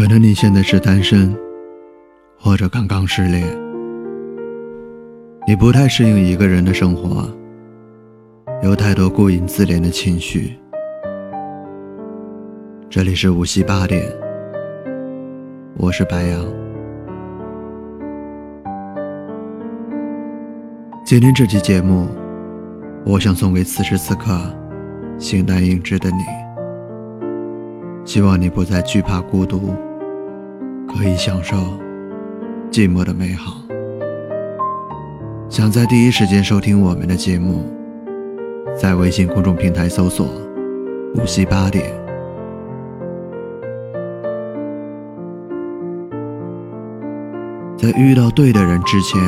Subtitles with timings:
[0.00, 1.36] 可能你现在是单身，
[2.38, 3.46] 或者刚刚失恋，
[5.46, 7.28] 你不太适应一个人的生活，
[8.62, 10.56] 有太多顾影自怜的情绪。
[12.88, 14.02] 这里是无锡八点，
[15.76, 16.46] 我是白羊。
[21.04, 22.08] 今天这期节目，
[23.04, 24.40] 我想送给此时此刻
[25.18, 26.22] 形单影只的你。
[28.06, 29.74] 希望你不再惧怕孤独，
[30.96, 31.56] 可以享受
[32.70, 33.56] 寂寞的美好。
[35.48, 37.64] 想在第一时间收听我们的节目，
[38.76, 40.26] 在微信公众平台搜索
[41.16, 41.84] “无锡八点”。
[47.78, 49.18] 在遇到对的人之前，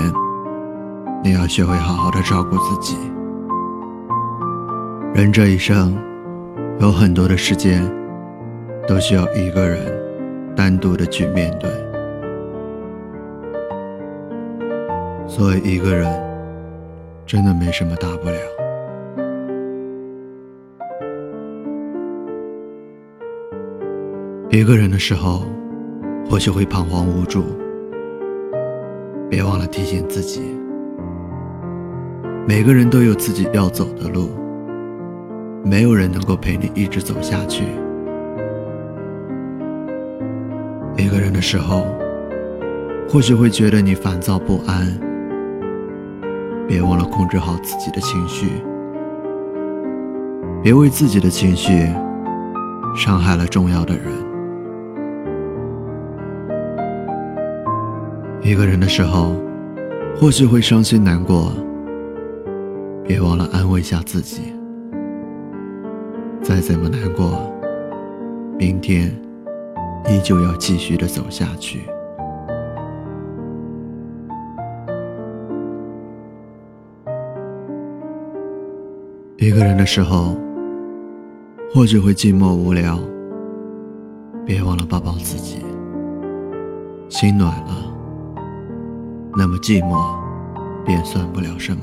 [1.24, 2.97] 你要学会好好的照顾自己。
[5.15, 5.97] 人这一生，
[6.80, 7.83] 有很多的时间。
[8.88, 9.79] 都需要一个人
[10.55, 11.71] 单独的去面对，
[15.27, 16.07] 所以一个人
[17.27, 18.37] 真的没什么大不了。
[24.51, 25.45] 一个人的时候，
[26.29, 27.43] 或许会彷徨无助，
[29.30, 30.43] 别忘了提醒自己，
[32.46, 34.29] 每个人都有自己要走的路，
[35.65, 37.65] 没有人能够陪你一直走下去。
[41.03, 41.85] 一个人的时候，
[43.09, 44.87] 或许会觉得你烦躁不安，
[46.69, 48.47] 别忘了控制好自己的情绪，
[50.63, 51.93] 别为自己的情绪
[52.95, 54.05] 伤害了重要的人。
[58.41, 59.35] 一个人的时候，
[60.17, 61.53] 或许会伤心难过，
[63.05, 64.55] 别忘了安慰一下自己，
[66.41, 67.53] 再怎么难过，
[68.56, 69.12] 明天。
[70.09, 71.81] 依旧要继续的走下去。
[79.39, 80.37] 一个人的时候，
[81.75, 82.99] 或许会寂寞无聊，
[84.45, 85.65] 别忘了抱抱自己。
[87.09, 87.93] 心暖了，
[89.37, 90.17] 那么寂寞
[90.85, 91.83] 便算不了什么。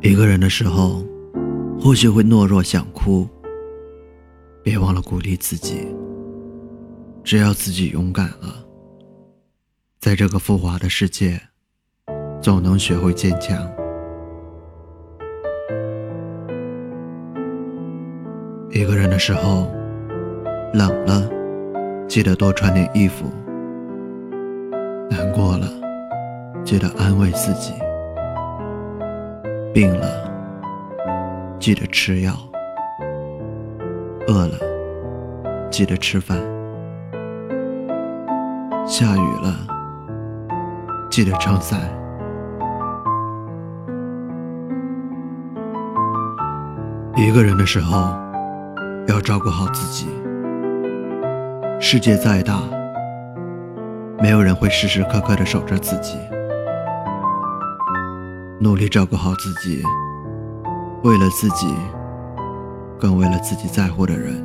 [0.00, 1.02] 一个人的时候。
[1.82, 3.28] 或许会懦弱想哭，
[4.62, 5.84] 别忘了鼓励自己。
[7.24, 8.64] 只要自己勇敢了，
[9.98, 11.40] 在这个浮华的世界，
[12.40, 13.68] 总能学会坚强。
[18.70, 19.68] 一个人的时候，
[20.72, 21.28] 冷了，
[22.06, 23.26] 记得多穿点衣服；
[25.10, 25.68] 难过了，
[26.64, 27.72] 记得安慰自己；
[29.74, 30.31] 病了。
[31.62, 32.32] 记得吃药，
[34.26, 34.58] 饿了
[35.70, 36.36] 记得吃饭，
[38.84, 39.54] 下雨了
[41.08, 41.78] 记得撑伞。
[47.14, 48.12] 一个人的时候
[49.06, 50.08] 要照顾好自己。
[51.78, 52.60] 世界再大，
[54.18, 56.18] 没有人会时时刻刻的守着自己。
[58.58, 59.80] 努力照顾好自己。
[61.04, 61.66] 为了自己，
[63.00, 64.40] 更为了自己在乎的人。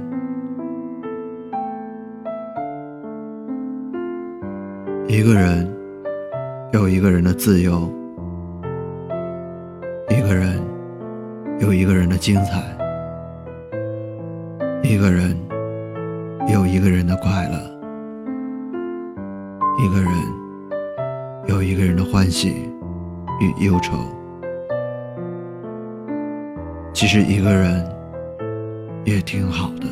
[5.07, 5.71] 一个人
[6.73, 7.87] 有一个人的自由，
[10.09, 10.59] 一个人
[11.59, 12.63] 有一个人的精彩，
[14.81, 15.37] 一个人
[16.51, 17.59] 有一个人的快乐，
[19.79, 20.11] 一个人
[21.45, 22.67] 有一个人的欢喜
[23.39, 24.16] 与忧愁。
[26.97, 27.87] 其实一个人
[29.05, 29.85] 也挺好的。